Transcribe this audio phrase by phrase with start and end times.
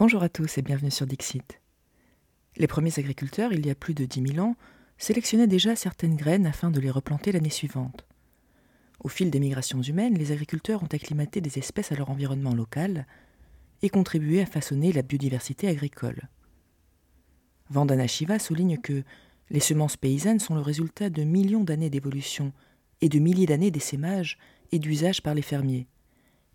[0.00, 1.60] Bonjour à tous et bienvenue sur Dixit.
[2.56, 4.56] Les premiers agriculteurs, il y a plus de 10 000 ans,
[4.96, 8.06] sélectionnaient déjà certaines graines afin de les replanter l'année suivante.
[9.00, 13.06] Au fil des migrations humaines, les agriculteurs ont acclimaté des espèces à leur environnement local
[13.82, 16.30] et contribué à façonner la biodiversité agricole.
[17.68, 19.02] Vandana Shiva souligne que
[19.50, 22.54] les semences paysannes sont le résultat de millions d'années d'évolution
[23.02, 24.38] et de milliers d'années d'essaimage
[24.72, 25.88] et d'usage par les fermiers.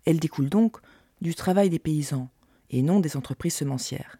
[0.04, 0.78] Elles découlent donc
[1.20, 2.28] du travail des paysans
[2.70, 4.18] et non des entreprises semencières.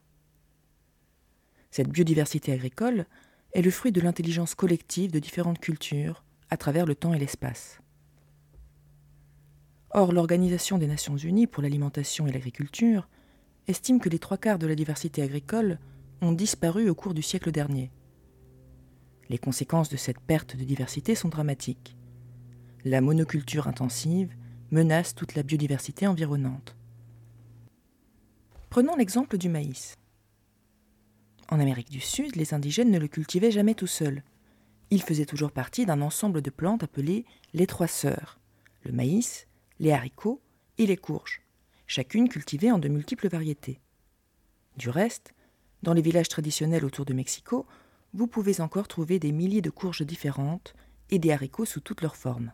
[1.70, 3.07] Cette biodiversité agricole
[3.53, 7.80] est le fruit de l'intelligence collective de différentes cultures à travers le temps et l'espace.
[9.91, 13.09] Or, l'Organisation des Nations Unies pour l'alimentation et l'agriculture
[13.67, 15.78] estime que les trois quarts de la diversité agricole
[16.20, 17.91] ont disparu au cours du siècle dernier.
[19.28, 21.97] Les conséquences de cette perte de diversité sont dramatiques.
[22.84, 24.34] La monoculture intensive
[24.70, 26.77] menace toute la biodiversité environnante.
[28.77, 29.97] Prenons l'exemple du maïs.
[31.48, 34.23] En Amérique du Sud, les indigènes ne le cultivaient jamais tout seuls.
[34.91, 38.39] Il faisait toujours partie d'un ensemble de plantes appelées les trois sœurs
[38.84, 39.47] le maïs,
[39.78, 40.42] les haricots
[40.77, 41.41] et les courges,
[41.87, 43.81] chacune cultivée en de multiples variétés.
[44.77, 45.33] Du reste,
[45.83, 47.65] dans les villages traditionnels autour de Mexico,
[48.12, 50.75] vous pouvez encore trouver des milliers de courges différentes
[51.09, 52.53] et des haricots sous toutes leurs formes.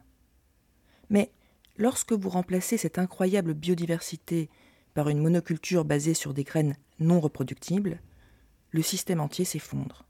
[1.11, 1.33] Mais
[1.79, 4.51] lorsque vous remplacez cette incroyable biodiversité
[4.95, 8.01] par une monoculture basée sur des graines non reproductibles,
[8.71, 10.07] le système entier s'effondre.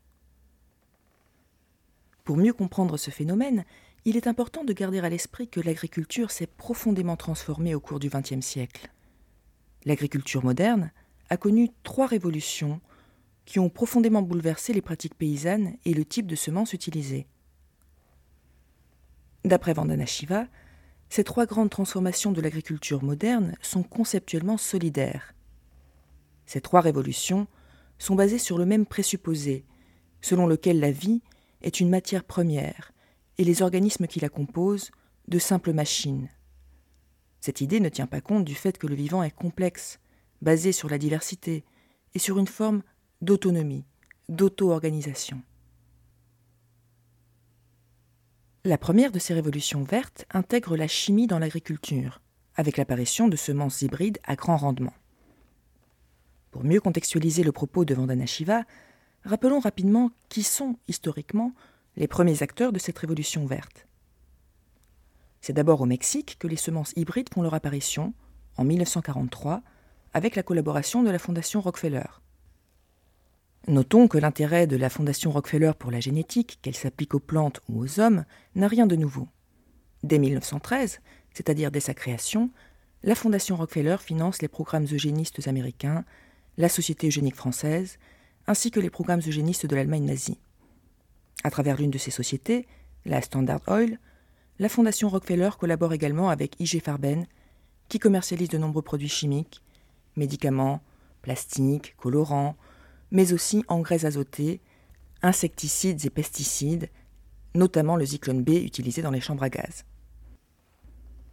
[2.25, 3.65] Pour mieux comprendre ce phénomène,
[4.05, 8.09] il est important de garder à l'esprit que l'agriculture s'est profondément transformée au cours du
[8.09, 8.91] XXe siècle.
[9.85, 10.91] L'agriculture moderne
[11.31, 12.81] a connu trois révolutions
[13.45, 17.27] qui ont profondément bouleversé les pratiques paysannes et le type de semences utilisées.
[19.45, 20.47] D'après Vandana Shiva,
[21.13, 25.35] ces trois grandes transformations de l'agriculture moderne sont conceptuellement solidaires.
[26.47, 27.49] Ces trois révolutions
[27.99, 29.67] sont basées sur le même présupposé,
[30.23, 31.21] selon lequel la vie
[31.61, 32.93] est une matière première
[33.37, 34.91] et les organismes qui la composent
[35.29, 36.31] de simples machines.
[37.41, 40.01] Cette idée ne tient pas compte du fait que le vivant est complexe,
[40.41, 41.63] basé sur la diversité
[42.15, 42.83] et sur une forme
[43.21, 43.85] d'autonomie,
[44.31, 45.43] d'auto-organisation.
[48.65, 52.21] La première de ces révolutions vertes intègre la chimie dans l'agriculture,
[52.55, 54.95] avec l'apparition de semences hybrides à grand rendement.
[56.53, 58.63] Pour mieux contextualiser le propos de Vandana Shiva,
[59.25, 61.53] rappelons rapidement qui sont, historiquement,
[61.97, 63.89] les premiers acteurs de cette révolution verte.
[65.41, 68.15] C'est d'abord au Mexique que les semences hybrides font leur apparition,
[68.57, 69.63] en 1943,
[70.15, 72.07] avec la collaboration de la Fondation Rockefeller.
[73.69, 77.81] Notons que l'intérêt de la Fondation Rockefeller pour la génétique, qu'elle s'applique aux plantes ou
[77.81, 78.25] aux hommes,
[78.57, 79.29] n'a rien de nouveau.
[80.03, 81.01] Dès 1913,
[81.33, 82.51] c'est-à-dire dès sa création,
[83.05, 86.05] la Fondation Rockefeller finance les programmes eugénistes américains,
[86.57, 87.99] la Société eugénique française,
[88.49, 90.41] ainsi que les programmes eugénistes de l'Allemagne nazie.
[91.45, 92.67] À travers l'une de ces sociétés,
[93.05, 94.01] la Standard Oil,
[94.59, 97.27] la Fondation Rockefeller collabore également avec IG Farben,
[97.89, 99.63] qui commercialise de nombreux produits chimiques,
[100.17, 100.83] médicaments,
[101.23, 102.57] plastiques, colorants,
[103.13, 104.61] mais aussi engrais azotés,
[105.23, 106.89] insecticides et pesticides,
[107.55, 109.85] notamment le zyklone B utilisé dans les chambres à gaz.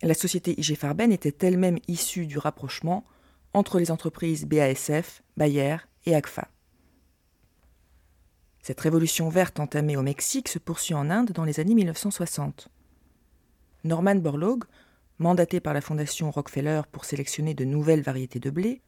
[0.01, 3.05] La société IG Farben était elle-même issue du rapprochement
[3.53, 6.49] entre les entreprises BASF, Bayer et AGFA.
[8.61, 12.67] Cette révolution verte entamée au Mexique se poursuit en Inde dans les années 1960.
[13.85, 14.65] Norman Borlaug,
[15.17, 18.81] mandaté par la Fondation Rockefeller pour sélectionner de nouvelles variétés de blé,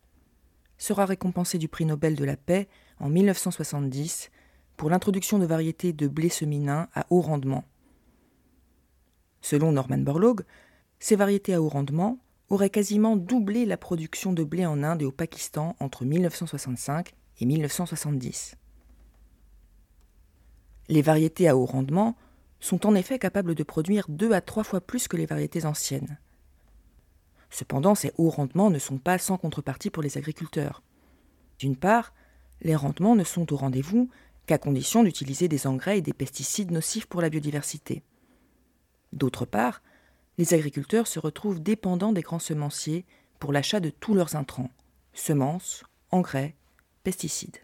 [0.81, 2.67] sera récompensé du prix Nobel de la paix
[2.99, 4.31] en 1970
[4.77, 7.63] pour l'introduction de variétés de blé seminins à haut rendement.
[9.41, 10.41] Selon Norman Borlaug,
[10.97, 12.17] ces variétés à haut rendement
[12.49, 17.45] auraient quasiment doublé la production de blé en Inde et au Pakistan entre 1965 et
[17.45, 18.55] 1970.
[20.89, 22.17] Les variétés à haut rendement
[22.59, 26.17] sont en effet capables de produire deux à trois fois plus que les variétés anciennes.
[27.51, 30.81] Cependant, ces hauts rendements ne sont pas sans contrepartie pour les agriculteurs.
[31.59, 32.13] D'une part,
[32.61, 34.09] les rendements ne sont au rendez-vous
[34.47, 38.03] qu'à condition d'utiliser des engrais et des pesticides nocifs pour la biodiversité.
[39.13, 39.83] D'autre part,
[40.37, 43.05] les agriculteurs se retrouvent dépendants des grands semenciers
[43.37, 44.71] pour l'achat de tous leurs intrants
[45.13, 46.55] semences, engrais,
[47.03, 47.57] pesticides.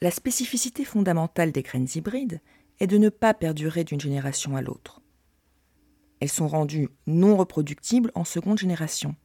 [0.00, 2.40] La spécificité fondamentale des graines hybrides
[2.80, 5.02] est de ne pas perdurer d'une génération à l'autre.
[6.20, 9.16] Elles sont rendues non reproductibles en seconde génération.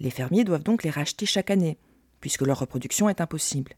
[0.00, 1.78] Les fermiers doivent donc les racheter chaque année,
[2.20, 3.74] puisque leur reproduction est impossible.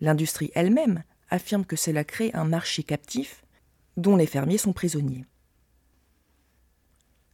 [0.00, 3.44] L'industrie elle-même affirme que cela crée un marché captif
[3.96, 5.24] dont les fermiers sont prisonniers.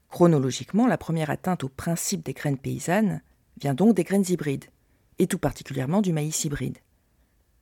[0.08, 3.22] Chronologiquement, la première atteinte au principe des graines paysannes
[3.60, 4.66] vient donc des graines hybrides,
[5.18, 6.78] et tout particulièrement du maïs hybride.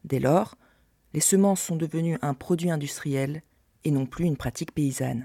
[0.05, 0.57] Dès lors,
[1.13, 3.43] les semences sont devenues un produit industriel
[3.85, 5.25] et non plus une pratique paysanne.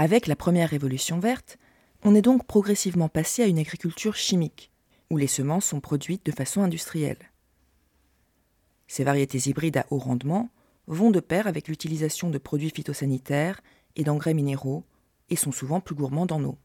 [0.00, 1.58] Avec la première révolution verte,
[2.04, 4.70] on est donc progressivement passé à une agriculture chimique,
[5.10, 7.32] où les semences sont produites de façon industrielle.
[8.86, 10.50] Ces variétés hybrides à haut rendement
[10.86, 13.60] vont de pair avec l'utilisation de produits phytosanitaires
[13.96, 14.84] et d'engrais minéraux
[15.30, 16.56] et sont souvent plus gourmands en eau.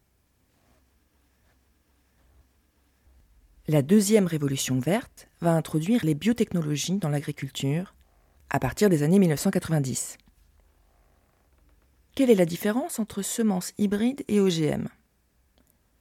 [3.68, 7.96] La deuxième révolution verte va introduire les biotechnologies dans l'agriculture
[8.52, 10.18] à partir des années 1990.
[12.16, 14.88] Quelle est la différence entre semences hybrides et OGM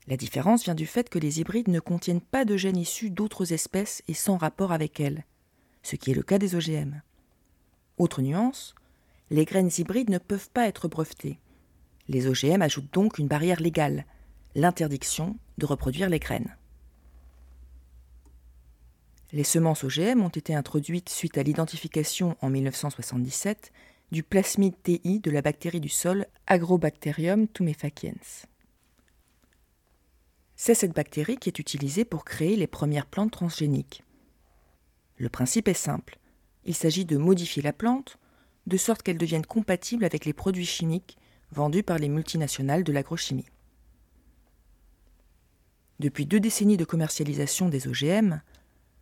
[0.07, 3.51] La différence vient du fait que les hybrides ne contiennent pas de gènes issus d'autres
[3.51, 5.25] espèces et sans rapport avec elles
[5.83, 7.01] ce qui est le cas des OGM.
[7.97, 8.73] Autre nuance,
[9.29, 11.39] les graines hybrides ne peuvent pas être brevetées.
[12.07, 14.05] Les OGM ajoutent donc une barrière légale,
[14.55, 16.57] l'interdiction de reproduire les graines.
[19.31, 23.71] Les semences OGM ont été introduites suite à l'identification en 1977
[24.13, 28.13] du plasmide TI de la bactérie du sol Agrobacterium tumefaciens.
[30.55, 34.03] C'est cette bactérie qui est utilisée pour créer les premières plantes transgéniques.
[35.17, 36.19] Le principe est simple.
[36.63, 38.19] Il s'agit de modifier la plante
[38.67, 41.17] de sorte qu'elle devienne compatible avec les produits chimiques
[41.51, 43.49] vendus par les multinationales de l'agrochimie.
[45.97, 48.41] Depuis deux décennies de commercialisation des OGM,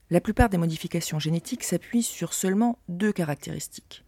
[0.10, 4.06] la plupart des modifications génétiques s'appuient sur seulement deux caractéristiques.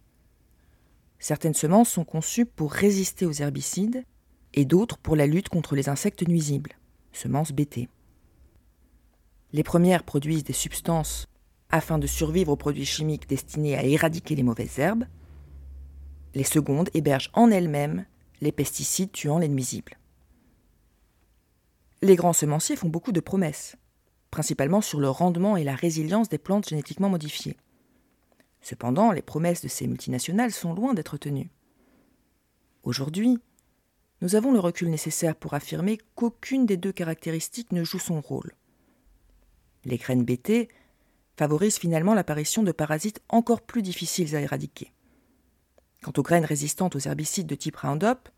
[1.24, 4.04] Certaines semences sont conçues pour résister aux herbicides
[4.52, 6.72] et d'autres pour la lutte contre les insectes nuisibles,
[7.12, 7.88] semences BT.
[9.54, 11.26] Les premières produisent des substances
[11.70, 15.06] afin de survivre aux produits chimiques destinés à éradiquer les mauvaises herbes.
[16.34, 18.04] Les secondes hébergent en elles-mêmes
[18.42, 19.96] les pesticides tuant les nuisibles.
[22.02, 23.76] Les grands semenciers font beaucoup de promesses,
[24.30, 27.56] principalement sur le rendement et la résilience des plantes génétiquement modifiées.
[28.64, 31.50] Cependant, les promesses de ces multinationales sont loin d'être tenues.
[32.82, 33.38] Aujourd'hui,
[34.22, 38.54] nous avons le recul nécessaire pour affirmer qu'aucune des deux caractéristiques ne joue son rôle.
[39.84, 40.70] Les graines BT
[41.36, 44.94] favorise finalement l'apparition de parasites encore plus difficiles à éradiquer.
[46.02, 48.30] Quant aux graines résistantes aux herbicides de type Roundup,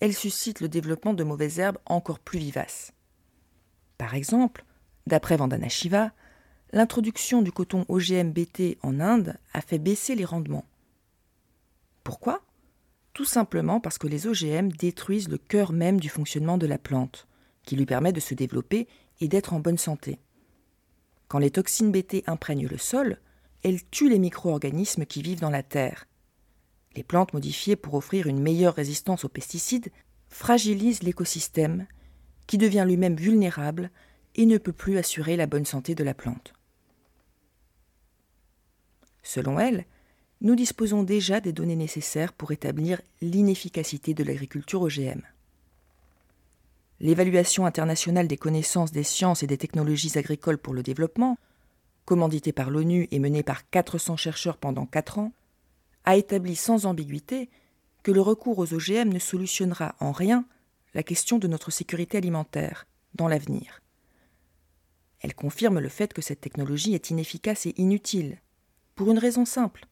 [0.00, 2.92] elles suscitent le développement de mauvaises herbes encore plus vivaces.
[3.96, 4.66] Par exemple,
[5.06, 6.12] d'après Vandana Shiva,
[6.74, 10.64] l'introduction du coton OGM BT en Inde a fait baisser les rendements.
[12.02, 12.42] Pourquoi?
[13.12, 17.28] Tout simplement parce que les OGM détruisent le cœur même du fonctionnement de la plante,
[17.62, 18.88] qui lui permet de se développer
[19.20, 20.18] et d'être en bonne santé.
[21.28, 23.20] Quand les toxines BT imprègnent le sol,
[23.62, 26.06] elles tuent les micro-organismes qui vivent dans la terre.
[26.96, 29.92] Les plantes modifiées pour offrir une meilleure résistance aux pesticides
[30.28, 31.86] fragilisent l'écosystème,
[32.48, 33.92] qui devient lui-même vulnérable
[34.34, 36.52] et ne peut plus assurer la bonne santé de la plante.
[39.34, 39.84] Selon elle,
[40.40, 45.22] nous disposons déjà des données nécessaires pour établir l'inefficacité de l'agriculture OGM
[47.00, 51.36] l'évaluation internationale des connaissances des sciences et des technologies agricoles pour le développement,
[52.04, 55.32] commanditée par l'ONU et menée par 400 chercheurs pendant 4 ans,
[56.04, 57.50] a établi sans ambiguïté
[58.02, 60.46] que le recours aux OGM ne solutionnera en rien
[60.94, 63.82] la question de notre sécurité alimentaire dans l'avenir.
[65.20, 68.38] Elle confirme le fait que cette technologie est inefficace et inutile,
[68.94, 69.86] pour une raison simple.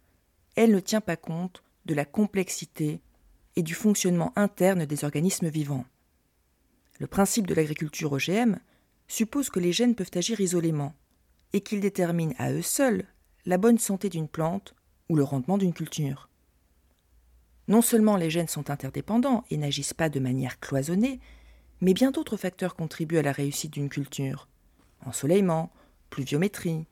[0.56, 3.00] Elle ne tient pas compte de la complexité
[3.56, 5.84] et du fonctionnement interne des organismes vivants.
[6.98, 8.58] Le principe de l'agriculture OGM
[9.08, 10.94] suppose que les gènes peuvent agir isolément
[11.52, 13.04] et qu'ils déterminent à eux seuls
[13.44, 14.74] la bonne santé d'une plante
[15.08, 16.28] ou le rendement d'une culture.
[17.68, 21.20] Non seulement les gènes sont interdépendants et n'agissent pas de manière cloisonnée,
[21.80, 24.48] mais bien d'autres facteurs contribuent à la réussite d'une culture
[25.04, 25.72] ensoleillement,
[26.10, 26.86] pluviométrie,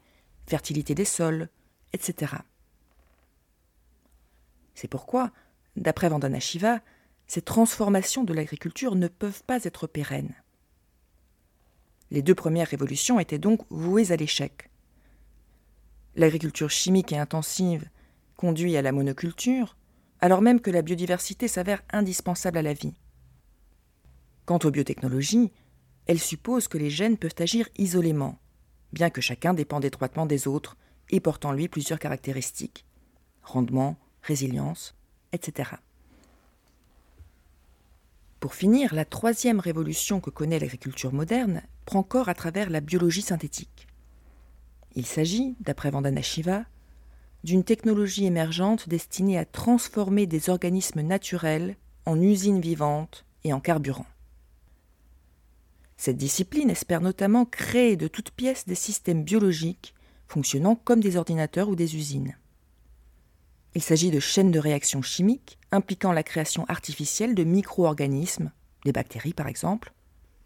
[0.46, 1.48] fertilité des sols,
[1.92, 2.34] etc.
[4.74, 5.30] C'est pourquoi,
[5.76, 6.80] d'après Vandana Shiva,
[7.26, 10.34] ces transformations de l'agriculture ne peuvent pas être pérennes.
[12.10, 14.70] Les deux premières révolutions étaient donc vouées à l'échec.
[16.16, 17.88] L'agriculture chimique et intensive
[18.36, 19.76] conduit à la monoculture,
[20.20, 22.94] alors même que la biodiversité s'avère indispensable à la vie.
[24.44, 25.52] Quant aux biotechnologies,
[26.06, 28.40] elles supposent que les gènes peuvent agir isolément,
[28.92, 30.76] bien que chacun dépende étroitement des autres
[31.10, 32.84] et porte en lui plusieurs caractéristiques
[33.42, 34.94] rendement, résilience,
[35.32, 35.70] etc.
[38.38, 43.22] Pour finir, la troisième révolution que connaît l'agriculture moderne prend corps à travers la biologie
[43.22, 43.86] synthétique.
[44.94, 46.64] Il s'agit, d'après Vandana Shiva,
[47.44, 51.76] d'une technologie émergente destinée à transformer des organismes naturels
[52.06, 54.06] en usines vivantes et en carburant.
[55.96, 59.94] Cette discipline espère notamment créer de toutes pièces des systèmes biologiques
[60.30, 62.36] fonctionnant comme des ordinateurs ou des usines.
[63.74, 68.52] Il s'agit de chaînes de réactions chimiques impliquant la création artificielle de micro-organismes,
[68.84, 69.92] des bactéries par exemple,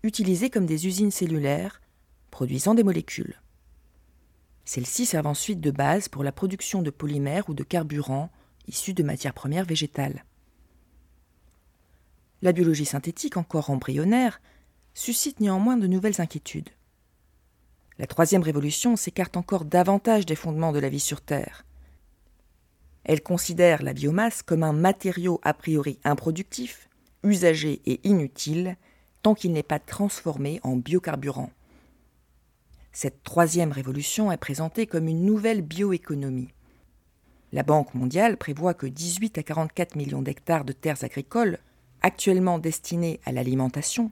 [0.02, 1.82] utilisées comme des usines cellulaires,
[2.30, 3.40] produisant des molécules.
[4.64, 8.30] Celles-ci servent ensuite de base pour la production de polymères ou de carburants
[8.66, 10.24] issus de matières premières végétales.
[12.40, 14.40] La biologie synthétique, encore embryonnaire,
[14.94, 16.70] suscite néanmoins de nouvelles inquiétudes.
[17.98, 21.64] La troisième révolution s'écarte encore davantage des fondements de la vie sur Terre.
[23.04, 26.88] Elle considère la biomasse comme un matériau a priori improductif,
[27.22, 28.76] usagé et inutile,
[29.22, 31.50] tant qu'il n'est pas transformé en biocarburant.
[32.92, 36.52] Cette troisième révolution est présentée comme une nouvelle bioéconomie.
[37.52, 41.58] La Banque mondiale prévoit que 18 à 44 millions d'hectares de terres agricoles,
[42.02, 44.10] actuellement destinés à l'alimentation,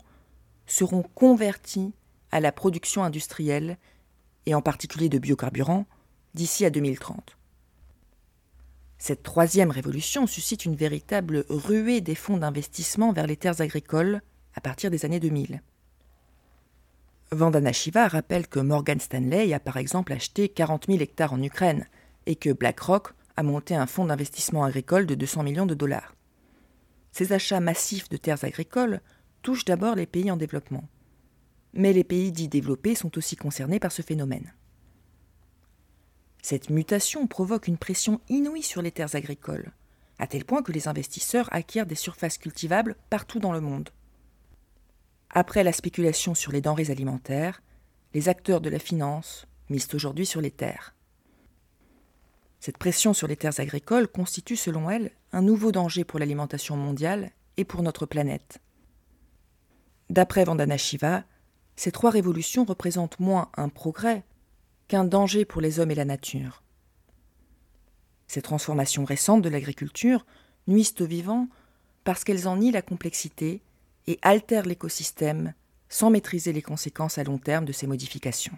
[0.67, 1.93] seront convertis
[2.33, 3.79] à la production industrielle,
[4.47, 5.87] et en particulier de biocarburants,
[6.35, 7.37] d'ici à 2030.
[8.99, 14.23] Cette troisième révolution suscite une véritable ruée des fonds d'investissement vers les terres agricoles
[14.55, 15.61] à partir des années 2000.
[17.33, 21.87] Vandana Shiva rappelle que Morgan Stanley a par exemple acheté 40 000 hectares en Ukraine
[22.27, 26.15] et que BlackRock a monté un fonds d'investissement agricole de 200 millions de dollars.
[27.11, 29.01] Ces achats massifs de terres agricoles
[29.43, 30.85] touchent d'abord les pays en développement.
[31.75, 34.53] Mais les pays dits développés sont aussi concernés par ce phénomène.
[36.43, 39.73] Cette mutation provoque une pression inouïe sur les terres agricoles,
[40.19, 43.91] à tel point que les investisseurs acquièrent des surfaces cultivables partout dans le monde.
[45.31, 47.63] Après la spéculation sur les denrées alimentaires,
[48.13, 50.95] les acteurs de la finance misent aujourd'hui sur les terres.
[52.61, 57.31] Cette pression sur les terres agricoles constitue, selon elle, un nouveau danger pour l'alimentation mondiale
[57.57, 58.59] et pour notre planète.
[60.11, 61.25] D'après Vandana Shiva,
[61.83, 64.23] ces trois révolutions représentent moins un progrès
[64.87, 66.63] qu'un danger pour les hommes et la nature.
[68.29, 70.25] Ces transformations récentes de l'agriculture
[70.69, 71.49] nuisent aux vivants
[72.05, 73.63] parce qu'elles en nient la complexité
[74.07, 75.55] et altèrent l'écosystème
[75.89, 78.57] sans maîtriser les conséquences à long terme de ces modifications.